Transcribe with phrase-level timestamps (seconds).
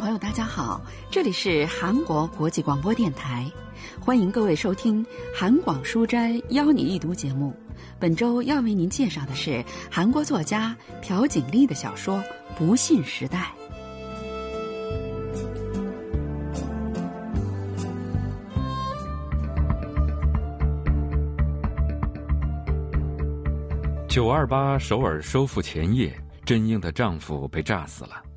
[0.00, 3.46] 朋友，大家好，这里是韩国国际广播电台，
[4.00, 5.04] 欢迎各位收听
[5.36, 7.54] 《韩广书斋邀你一读》节目。
[7.98, 12.16] 本周要为您介绍的是韩国作家朴槿利的小说
[12.56, 13.52] 《不信时代》。
[24.08, 28.29] 九二八首尔收复前夜，真英的丈夫被炸死了。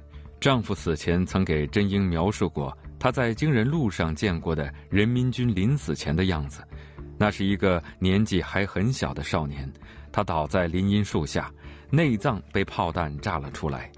[0.44, 6.62] 丈夫死前曾给真英描述过他在惊人路上见过的人民军临死前的样子，
[7.18, 9.72] 那是一个年纪还很小的少年，
[10.12, 11.50] 他倒在林荫树下，
[11.90, 13.90] 内脏被炮弹炸了出来，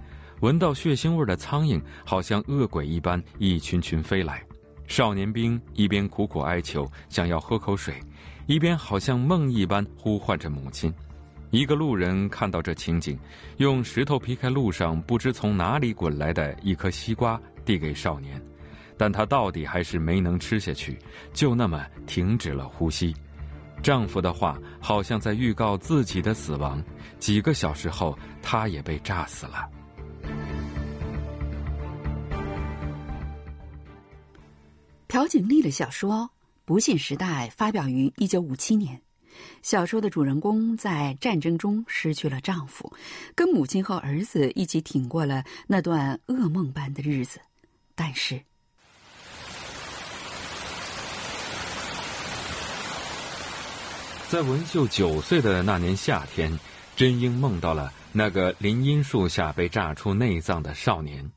[0.41, 4.43] 闻到血腥味的苍蝇好像恶鬼一般一群群飞来，
[4.85, 7.99] 少年兵一边苦苦哀求想要喝口水，
[8.45, 10.93] 一边好像梦一般呼唤着母亲。
[11.51, 13.17] 一个路人看到这情景，
[13.57, 18.41] 用石头劈开路上不知从哪里滚来的一颗西瓜，递给少年，
[18.97, 20.97] 但他到底还是没能吃下去，
[21.33, 23.15] 就那么停止了呼吸。
[23.81, 26.83] 丈夫的话好像在预告自己的死亡。
[27.19, 29.69] 几个小时后，他也被炸死了。
[35.07, 36.15] 朴槿丽的小说
[36.65, 38.99] 《不信时代》发表于一九五七年。
[39.61, 42.93] 小说的主人公在战争中失去了丈夫，
[43.33, 47.39] 跟母亲和儿子一起挺过了那段噩梦般的日子。
[47.95, 48.39] 但是，
[54.29, 56.59] 在文秀九岁的那年夏天，
[56.95, 61.31] 真英梦到了那个林荫树下被炸出内脏的少年，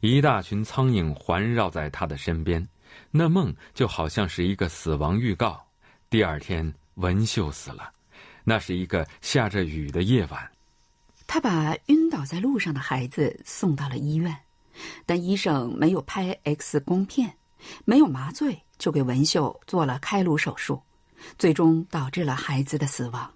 [0.00, 2.66] 一大群苍蝇环绕在他的身边，
[3.10, 5.64] 那梦就好像是一个死亡预告。
[6.10, 6.74] 第二天。
[6.98, 7.92] 文秀死了，
[8.44, 10.50] 那是一个下着雨的夜晚。
[11.26, 14.36] 他把晕倒在路上的孩子送到了医院，
[15.06, 17.32] 但医生没有拍 X 光片，
[17.84, 20.82] 没有麻醉，就给文秀做了开颅手术，
[21.38, 23.30] 最终导致了孩子的死亡。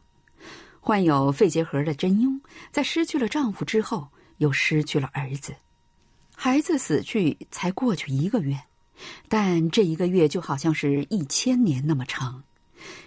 [0.81, 2.41] 患有肺结核的真英，
[2.73, 4.09] 在失去了丈夫之后，
[4.39, 5.55] 又失去了儿子。
[6.35, 8.59] 孩子死去才过去一个月，
[9.29, 12.43] 但这一个月就好像是一千年那么长。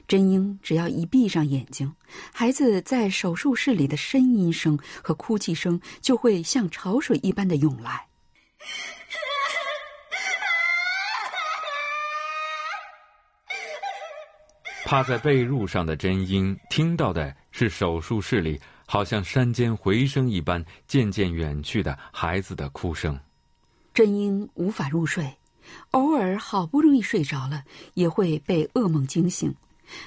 [0.08, 1.94] 真英只要一闭上眼睛，
[2.34, 8.08] 孩子在手术室里的呻吟声和哭泣声就会像潮水一般的涌来。
[14.86, 23.20] 趴在被褥上的真英听到的是手术室里好像山间回声一般渐渐远去的孩子的哭声。
[23.96, 25.36] 真英无法入睡，
[25.92, 29.54] 偶尔好不容易睡着了，也会被噩梦惊醒。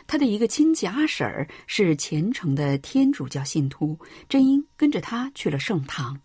[0.06, 3.98] 他的一个亲戚阿婶儿是虔诚的天主教信徒，
[4.28, 6.18] 真英跟着他去了圣堂。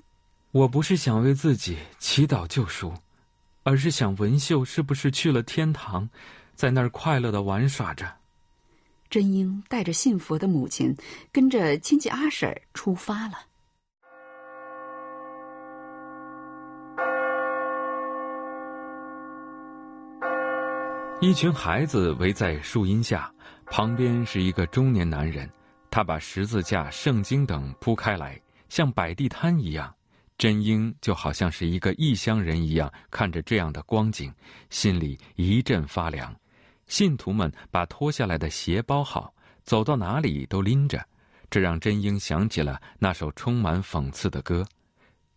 [0.51, 2.93] 我不是想为自己祈祷救赎，
[3.63, 6.09] 而是想文秀是不是去了天堂，
[6.55, 8.11] 在那儿快乐的玩耍着。
[9.09, 10.95] 真英带着信佛的母亲，
[11.31, 13.37] 跟着亲戚阿婶儿出发了。
[21.23, 23.33] 一群孩子围在树荫下。
[23.67, 25.49] 旁边是一个中年男人，
[25.89, 29.95] 他把十字架、圣经等铺开来，像摆地摊一样。
[30.37, 34.33] 真英就好像是一个异乡人一样，看着这样的光景，
[34.69, 36.35] 心里一阵发凉。
[36.87, 41.01] 信徒们把脱下来的鞋包好，走到哪里都拎着，
[41.49, 44.65] 这让真英想起了那首充满讽刺的歌：“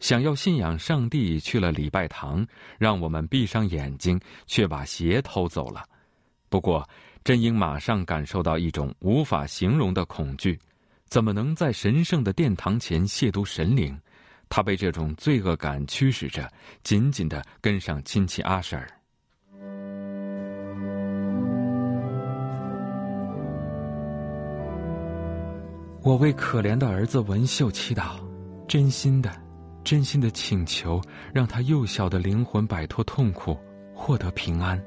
[0.00, 2.46] 想要信仰上帝，去了礼拜堂，
[2.78, 5.84] 让我们闭上眼睛，却把鞋偷走了。”
[6.48, 6.88] 不过。
[7.24, 10.56] 真英马上感受到一种无法形容的恐惧，
[11.08, 13.98] 怎么能在神圣的殿堂前亵渎神灵？
[14.48, 16.48] 他被这种罪恶感驱使着，
[16.84, 18.86] 紧紧的跟上亲戚阿婶儿。
[26.04, 28.20] 我为可怜的儿子文秀祈祷，
[28.68, 29.28] 真心的、
[29.86, 31.00] 真心的请求，
[31.32, 33.56] 让他幼小的灵魂摆脱痛苦，
[33.94, 34.82] 获得平安。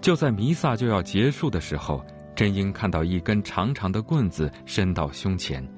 [0.00, 5.68] 就在弥撒就要结束的时候，真英看到一根长长的棍子伸到胸前，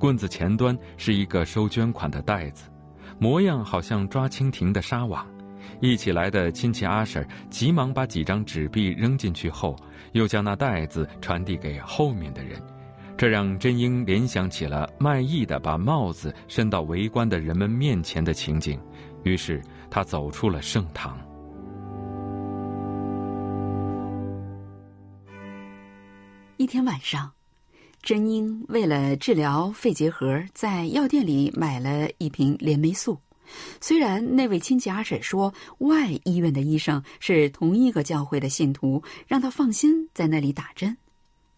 [0.00, 2.64] 棍子前端是一个收捐款的袋子，
[3.20, 5.24] 模样好像抓蜻蜓的纱网。
[5.80, 9.76] 一起来的亲戚阿婶急忙把几张纸币扔进去后，
[10.10, 12.60] 又将那袋子传递给后面的人，
[13.18, 18.78] 这让真英联想起了卖艺的把帽子伸到围观的人们面前的情景，
[19.24, 21.18] 于是他走出了圣堂。
[26.58, 27.32] 一天晚上，
[28.02, 33.18] 真英为了治疗肺结核，在药店里买了一瓶链霉素，
[33.80, 40.96] 虽然那位亲戚阿婶说外医院的医生是同一个教会的信徒，让他放心在那里打针，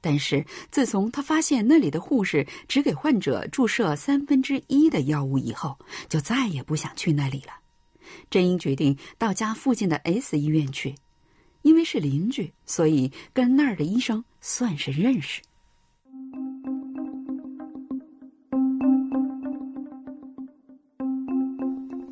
[0.00, 5.78] 但是自从他发现那里的护士只给患者注射三分之一的药物以后，
[6.08, 7.52] 就再也不想去那里了。
[8.30, 10.94] 真英决定到家附近的 S 医院去，
[11.62, 15.42] 因为是邻居，所以跟那儿的医生算是认识。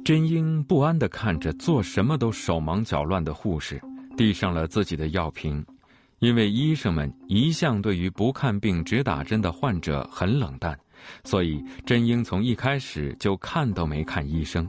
[0.04, 3.82] 真英不安地看着做什么都手忙脚乱的护士，
[4.16, 5.64] 递上了自己的药瓶。
[6.20, 10.78] 因为医生们一向对于不看病只打针的患者很冷淡，
[11.24, 14.66] 所以真英从一开始就看都没看医生。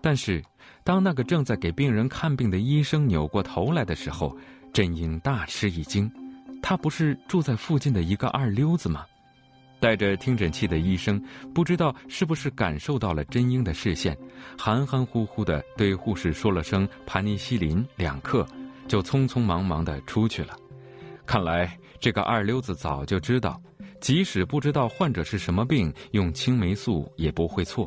[0.00, 0.42] 但是，
[0.84, 4.34] 当那个正在给病人看病的医生扭过头来的时候，
[4.72, 6.10] 真英大吃一惊。
[6.62, 9.04] 他不是住在附近的一个二溜子吗？
[9.80, 11.22] 带着听诊器的医生
[11.54, 14.16] 不知道是不是感受到了真英的视线，
[14.58, 18.46] 含含糊糊的对护士说了声“盘尼西林两克”，
[18.88, 20.56] 就匆匆忙忙的出去了。
[21.28, 23.60] 看来这个二流子早就知道，
[24.00, 27.86] 即使不知道患者是什么病，用青霉素也不会错。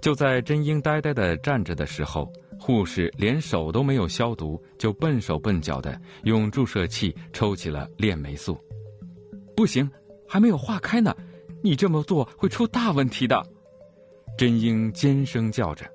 [0.00, 2.28] 就在真英呆呆的站着的时候，
[2.58, 8.58] 护士连手都没有消毒，就笨手笨脚的用注射器抽起了链霉素。
[9.54, 9.88] 不行。
[10.30, 11.16] 还没有化开呢，
[11.62, 13.42] 你这么做会出大问题的。
[14.36, 15.86] 真英尖声叫着，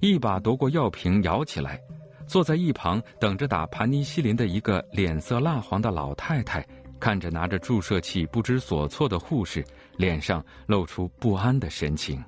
[0.00, 1.80] 一把夺过药瓶，摇起来。
[2.28, 6.64] 坐在一旁等着打盘尼西林的一个脸色蜡黄的老太太，
[7.00, 9.64] 看着拿着注射器不知所措的护士，
[9.96, 12.22] 脸上露出不安的神情。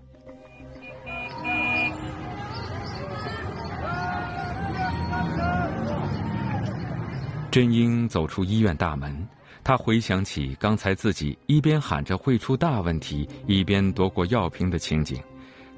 [7.51, 9.29] 真英走出医院大门。
[9.63, 15.23] 他回想起刚才自己一边喊着会出大问题，一边夺过药瓶的情景，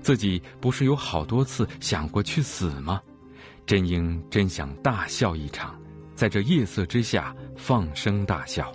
[0.00, 3.02] 自己不是有好多次想过去死吗？
[3.64, 5.80] 真英真想大笑一场，
[6.14, 8.70] 在这夜色之下放声大笑。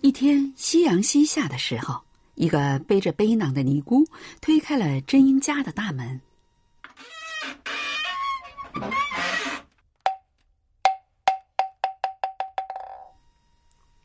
[0.00, 2.02] 一天夕阳西下的时候，
[2.34, 4.04] 一个背着背囊的尼姑
[4.40, 6.20] 推开了真英家的大门。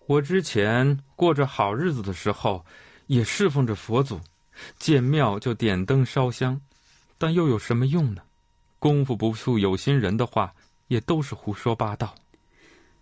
[0.05, 2.65] 我之前过着好日子的时候，
[3.07, 4.19] 也侍奉着佛祖，
[4.77, 6.59] 见庙就点灯烧香，
[7.17, 8.21] 但又有什么用呢？
[8.79, 10.53] 功夫不负有心人的话，
[10.87, 12.15] 也都是胡说八道。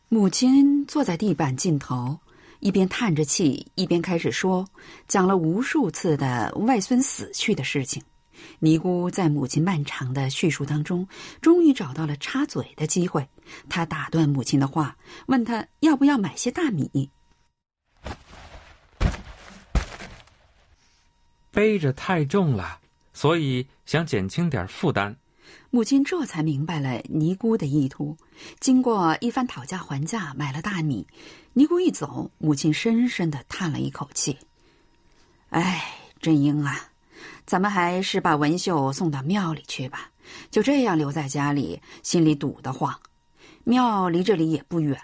[0.09, 2.17] 母亲坐在地板尽头，
[2.59, 4.67] 一边叹着气，一边开始说，
[5.07, 8.01] 讲了无数次的外孙死去的事情。
[8.59, 11.07] 尼姑在母亲漫长的叙述当中，
[11.41, 13.27] 终于找到了插嘴的机会。
[13.67, 14.95] 她打断母亲的话，
[15.25, 17.09] 问他要不要买些大米。
[21.57, 22.79] 背着太重了，
[23.13, 25.17] 所以想减轻点负担。
[25.71, 28.15] 母亲这才明白了尼姑的意图。
[28.59, 31.07] 经过一番讨价还价，买了大米。
[31.53, 34.37] 尼姑一走，母亲深深的叹了一口气
[35.49, 36.79] ：“哎，真英啊！”
[37.47, 40.11] 咱们还是把文秀送到庙里去吧。
[40.51, 42.93] 就这样留在家里，心里堵得慌。
[43.63, 44.95] 庙离这里也不远。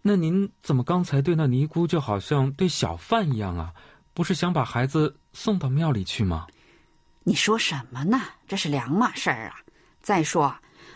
[0.00, 3.72] 那您怎么刚才对那尼姑就好像对小贩一样啊？
[4.14, 6.46] 不是想把孩子送到庙里去吗？
[7.24, 8.20] 你说什么呢？
[8.48, 9.56] 这是两码事儿啊！
[10.02, 10.54] 再说，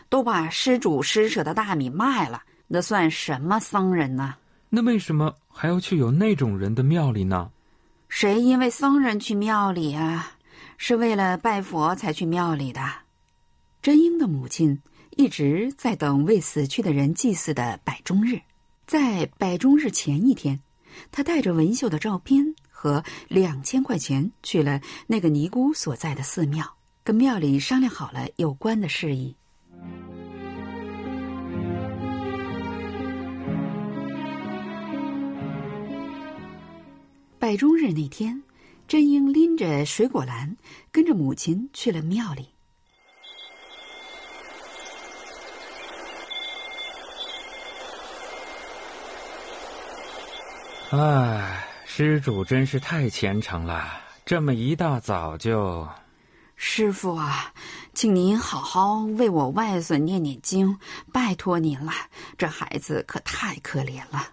[0.08, 4.34] 都把施主施舍的大米卖了，那算什么僧人呢？
[4.68, 7.50] 那为什么还要去有那种人的庙里呢？
[8.08, 10.32] 谁因为僧人去庙里啊？
[10.78, 12.80] 是为了拜佛才去庙里的。
[13.80, 14.82] 真英的母亲
[15.16, 18.40] 一直在等为死去的人祭祀的百中日，
[18.86, 20.60] 在百中日前一天，
[21.12, 29.34] 他带着文秀的照片和两千块钱去了那个尼姑所在的寺庙，跟庙里商量好了有关的事宜。
[37.38, 38.42] 拜中日那天。
[38.88, 40.56] 真英拎着水果篮，
[40.92, 42.50] 跟着母亲去了庙里。
[50.92, 53.88] 唉，施主真是太虔诚了，
[54.24, 55.88] 这么一大早就……
[56.56, 57.54] 师傅啊，
[57.94, 60.76] 请您好好为我外孙念念经，
[61.12, 61.92] 拜托您了。
[62.36, 64.28] 这孩子可太可怜了。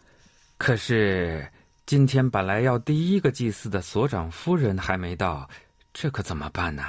[0.57, 1.48] 可是。
[1.86, 5.48] 今天本来要第一个祭祀的所长夫人还没到，
[5.93, 6.81] 这可怎么办呢？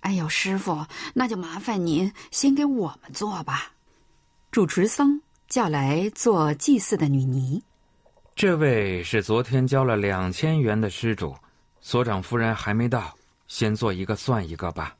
[0.00, 0.84] 哎呦，师傅，
[1.14, 3.72] 那就麻烦您先给我们做吧。
[4.52, 7.62] 主持僧叫来做祭祀的女尼。
[8.36, 11.34] 这位是昨天交了两千元的施主，
[11.80, 13.16] 所长夫人还没到，
[13.48, 14.94] 先做一个算一个吧。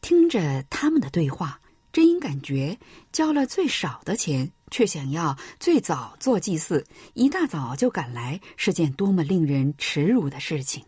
[0.00, 1.60] 听着他们的对话，
[1.92, 2.78] 真英感觉
[3.12, 6.82] 交了最少的钱，却想要最早做祭祀，
[7.12, 10.82] 一大早就赶来，是件多么令人耻辱的事情。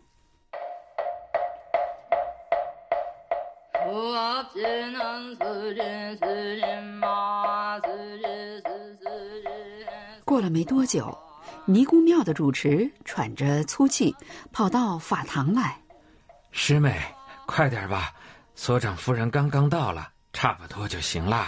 [10.25, 11.17] 过了没多久，
[11.71, 14.17] 尼姑庙的主持喘着粗气，
[14.51, 15.79] 跑到法堂来。
[16.51, 16.99] 师妹，
[17.47, 18.11] 快点吧，
[18.55, 21.45] 所长夫人刚刚到了，差不多就行了。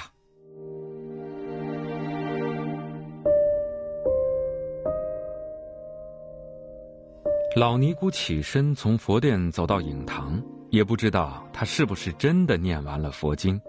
[7.56, 10.38] 老尼姑起身从佛殿走到影堂。
[10.68, 13.60] 也不知道她是不是真的念完了佛经。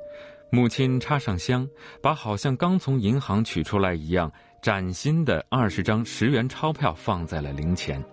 [0.51, 1.67] 母亲插上香，
[2.00, 4.31] 把好像刚从银行取出来一样
[4.62, 8.03] 崭新的二十张十元钞票放在了灵前。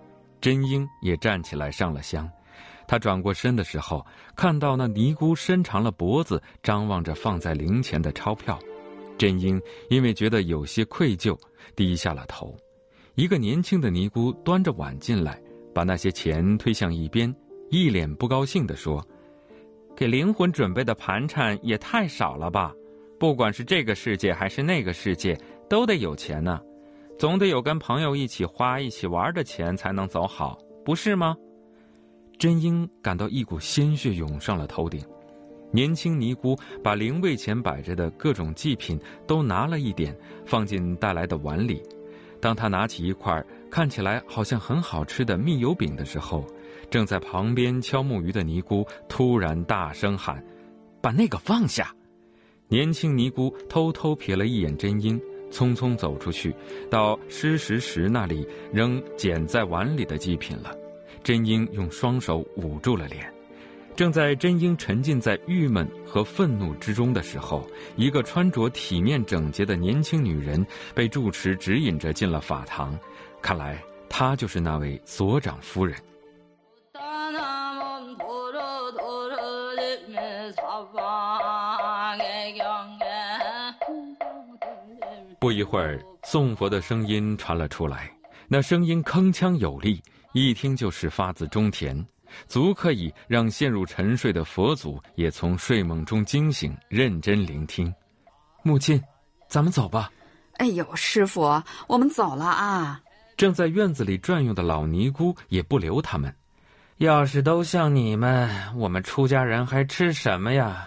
[0.41, 2.27] 真英也站起来上了香。
[2.87, 8.59] 他转过身的时候，看到那尼姑伸长了脖子，张望着放在灵前的钞票。
[9.19, 11.39] 真英因为觉得有些愧疚，
[11.77, 12.57] 低下了头。
[13.15, 15.39] 一个年轻的尼姑端着碗进来，
[15.75, 17.35] 把那些钱推向一边。
[17.69, 19.07] 一脸不高兴地说
[19.95, 22.73] ：“给灵魂准备的盘缠也太少了吧！
[23.19, 25.37] 不管是这个世界还是那个世界，
[25.69, 26.61] 都得有钱呢，
[27.19, 31.37] 总得有跟朋友一起花、一起玩的钱才能走好，不是吗？”
[32.39, 35.05] 真英感到一股鲜血涌上了头顶。
[35.71, 41.83] 年轻尼姑把灵位前摆着的各种祭品都拿了一点，放进带来的碗里。
[42.41, 46.47] 当他拿起一块看起来好像很好吃的蜜油饼的时候，
[46.89, 50.43] 正在旁边敲木鱼的尼姑突然大声喊
[51.03, 51.93] ：“把那个放下！”
[52.69, 56.55] 年轻尼姑偷偷瞥了一眼真英，匆匆走出去，
[56.91, 60.75] 到施食石那里扔捡在碗里的祭品了。
[61.23, 63.33] 真英用双手捂住了脸。
[63.97, 70.65] 正在真英沉浸在郁闷和愤怒之中的时候，一个穿着体面整洁的年轻女人
[70.95, 72.97] 被住持指引着进了法堂。
[73.43, 75.97] 看来她就是那位所长夫人。
[85.49, 88.13] 不一会儿，诵佛的声音传了出来，
[88.49, 89.99] 那声音铿锵有力，
[90.35, 92.07] 一听就是发自中田，
[92.47, 97.91] 足可以让陷入沉睡的佛祖也从睡梦中惊醒，认真聆听。
[98.63, 99.03] 母亲，
[99.49, 100.13] 咱们走吧。
[100.59, 103.01] 哎呦，师傅，我们走了啊！
[103.39, 106.31] 正在院子里转悠的老尼姑也不留他们。
[106.99, 110.87] 要是都像你们，我们出家人还吃什么呀？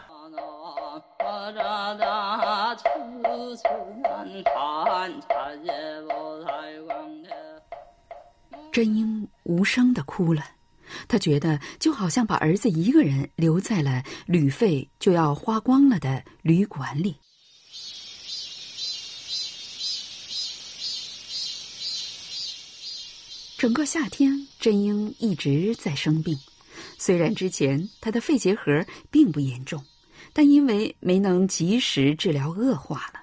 [8.82, 10.44] 真英无声的哭了，
[11.08, 17.16] 他觉得就好像把儿子一个人留在了旅费就要花光了的旅馆里。
[23.56, 26.36] 整个夏天，真英一直在生病。
[26.98, 29.86] 虽然之前他的肺结核并不严重，
[30.34, 33.22] 但因为没能及时治疗，恶化了。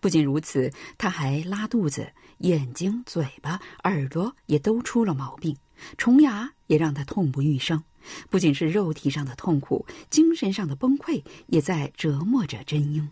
[0.00, 5.56] 不仅如此，他还拉肚子，眼睛、嘴巴、耳朵也都出了毛病，
[5.96, 7.82] 虫牙也让他痛不欲生。
[8.28, 13.08] 不仅是肉体上的痛苦，精神上的崩溃也在折磨着真英。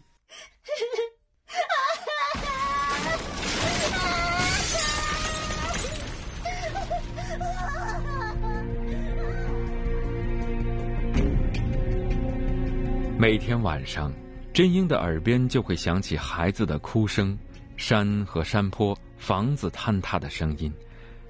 [13.19, 14.13] 每天晚上。
[14.53, 17.39] 真英的耳边就会响起孩子的哭声，
[17.79, 20.73] 山和山坡、房子坍塌的声音，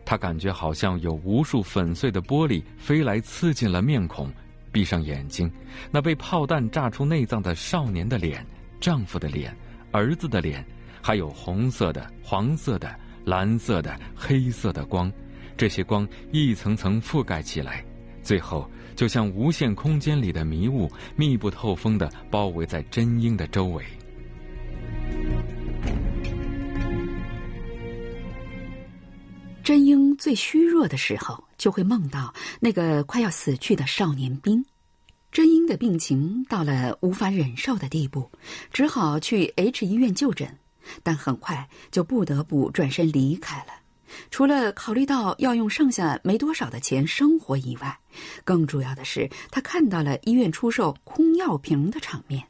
[0.02, 4.32] 他感觉好像有无数粉碎的玻璃飞来刺进了面孔。
[4.72, 5.52] 闭上眼睛，
[5.90, 8.46] 那被炮弹炸出内脏的少年的脸、
[8.80, 9.54] 丈夫的脸、
[9.90, 10.64] 儿子的脸，
[11.02, 15.12] 还有红色的、黄色的、蓝色的、黑色的光，
[15.54, 17.84] 这些光一层层覆盖起来，
[18.22, 18.66] 最后。
[18.96, 23.84] 就像无限空间里的迷雾，密不透风的包围在真英的周围。
[30.22, 34.64] 最虚弱的时候，就会梦到那个快要死去的少年兵。
[35.32, 38.30] 真英的病情到了无法忍受的地步，
[38.72, 40.56] 只好去 H 医院就诊，
[41.02, 43.72] 但很快就不得不转身离开了。
[44.30, 47.98] 除了考虑到要用剩下没多少的钱生活以外，
[48.44, 52.44] 更主要的是他看到了医院出售空药瓶的场面。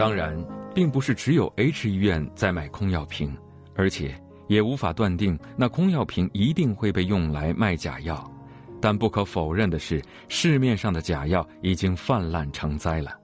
[0.00, 0.34] 当然，
[0.74, 3.36] 并不是只有 H 医院在卖空药瓶，
[3.74, 8.32] 而且也无法断定那空药瓶一定会被用来卖假药。
[8.80, 13.14] 但不可否认的是，市面上的假药已经泛滥成灾了。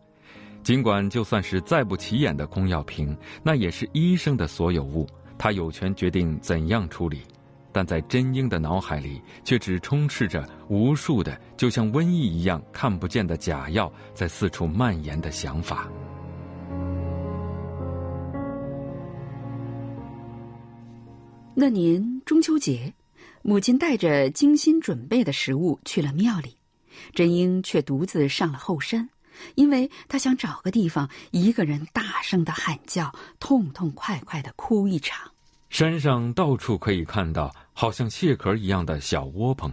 [0.63, 7.23] 尽管就算是再不起眼的空药瓶，那也是医生的所有物，他有权决定怎样处理。
[7.73, 15.89] 但在真英的脑海里，却只充斥着无数的就像瘟疫一样看不见的假药在四处蔓延的想法。
[21.59, 22.93] 那年中秋节，
[23.41, 26.55] 母亲带着精心准备的食物去了庙里，
[27.15, 29.09] 真英却独自上了后山。
[29.55, 33.11] 因为她想找个地方，一个人大声的喊叫，
[33.41, 35.33] 痛痛快快的哭一场。
[35.71, 39.73] 山上到处可以看到，好像蟹壳一样的小窝棚。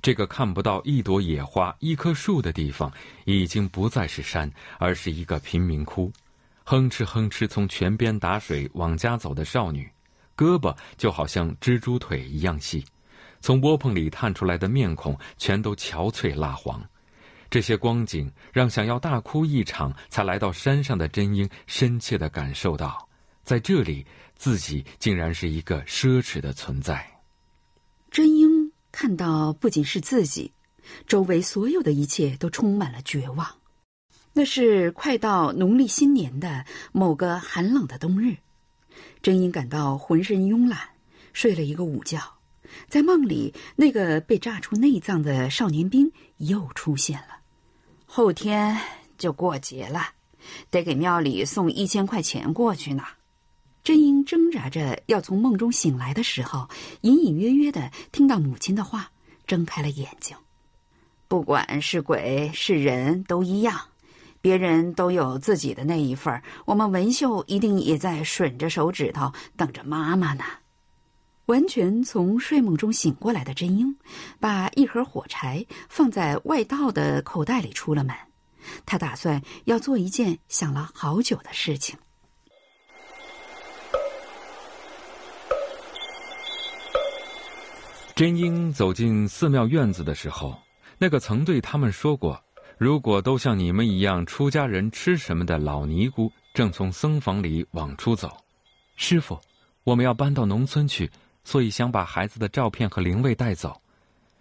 [0.00, 2.92] 这个看不到一朵野花、一棵树的地方，
[3.26, 4.50] 已经不再是山，
[4.80, 6.10] 而是一个贫民窟。
[6.64, 9.88] 哼哧哼哧从泉边打水往家走的少女，
[10.42, 12.84] 胳膊就好像蜘蛛腿一样细，
[13.40, 16.82] 从窝棚里探出来的面孔全都憔悴蜡黄。
[17.48, 23.08] 这些光景让想要大哭一场才来到山上的真英深切的感受到，
[23.44, 27.06] 在这里自己竟然是一个奢侈的存在。
[28.10, 30.52] 真英看到不仅是自己，
[31.06, 33.46] 周围所有的一切都充满了绝望。
[34.32, 38.38] 那是快到农历新年的某个寒冷的冬日，
[39.22, 40.78] 真英感到浑身慵懒，
[41.32, 42.18] 睡了一个午觉，
[42.88, 47.38] 在梦里，那个被炸出内脏的少年兵又出现了。
[48.06, 48.76] 后天
[49.16, 50.10] 就过节了，
[50.70, 53.04] 得给庙里送一千块钱过去呢。
[53.84, 56.68] 真英挣扎着要从梦中醒来的时候，
[57.00, 59.10] 隐隐约约的听到母亲的话，
[59.46, 60.36] 睁开了眼睛。
[61.26, 63.80] 不管是鬼是人都一样，
[64.42, 70.44] 别人都有自己的那一份我们文秀一定也在吮着手指头等着妈妈呢。
[71.46, 73.96] 完全从睡梦中醒过来的真英，
[74.38, 78.14] 把一盒火柴放在外道的口袋里，出了门。
[78.86, 81.96] 他打算要做一件想了好久的事情。
[88.14, 90.56] 真英走进寺庙院子的时候，
[90.98, 92.40] 那个曾对他们说过
[92.82, 98.36] “如果都像你们一样，出家人吃什么”的老尼姑，正从僧房里往出走。
[98.96, 99.38] 师傅，
[99.84, 101.08] 我们要搬到农村去。
[101.44, 103.80] 所以想把孩子的照片和灵位带走，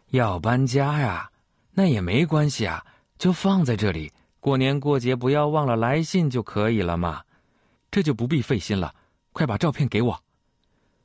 [0.09, 1.29] 要搬家呀？
[1.71, 2.83] 那也没关系啊，
[3.19, 4.11] 就放在这里。
[4.39, 7.21] 过年过节不要忘了来信就可以了嘛。
[7.91, 8.91] 这就不必费心了，
[9.33, 10.19] 快把照片给我。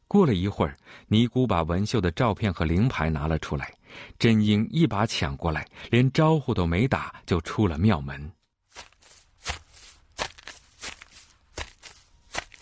[0.08, 0.74] 过了一会儿，
[1.06, 3.74] 尼姑把文秀的照片和灵牌拿了出来，
[4.18, 8.30] 真英一把抢过来，连招呼都没打就出了庙门。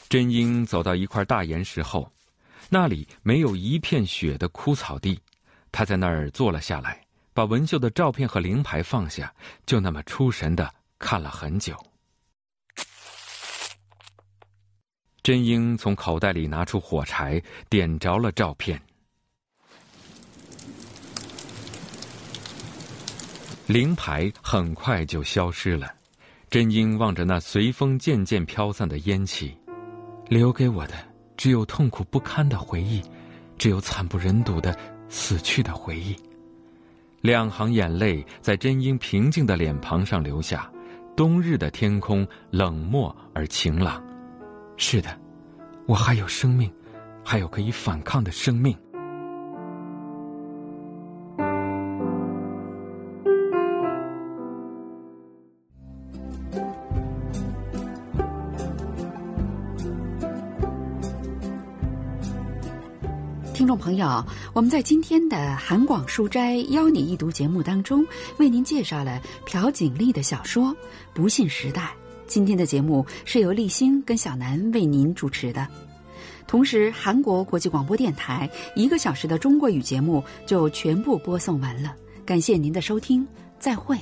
[0.09, 2.11] 真英走到一块大岩石后。
[2.71, 5.21] 那里没有一片雪的枯草地，
[5.71, 7.01] 他在那儿坐了下来，
[7.33, 9.33] 把文秀的照片和灵牌放下，
[9.67, 11.77] 就那么出神的看了很久。
[15.23, 18.81] 真英从口袋里拿出火柴，点着了照片，
[23.67, 25.93] 灵牌很快就消失了。
[26.51, 29.57] 真英望着那随风渐渐飘散的烟气，
[30.29, 30.95] 留给我的。
[31.37, 33.03] 只有痛苦不堪的回忆，
[33.59, 34.77] 只有惨不忍睹的
[35.09, 36.15] 死去的回忆。
[37.21, 40.71] 两行眼泪在真英平静的脸庞上流下。
[41.17, 44.03] 冬日的天空冷漠而晴朗。
[44.77, 45.17] 是的，
[45.87, 46.73] 我还有生命，
[47.25, 48.77] 还有可以反抗的生命。
[63.55, 68.05] 听众朋友，我们在今天的韩广书斋邀你一读节目当中，
[68.37, 70.65] 为您介绍了朴槿丽的小说
[71.15, 71.83] 《不信时代》。
[72.27, 75.69] 今天的节目是由立新跟小南为您主持的，
[76.49, 81.95] 同时韩国国际广播电台一个小时的中国语节目就全部播送完了。
[82.27, 83.25] 感谢您的收听，
[83.61, 83.97] 再会。